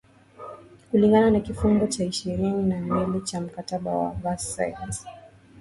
[0.91, 5.05] kulingana na kifungo cha ishirini na mbili cha mkataba wa Versailles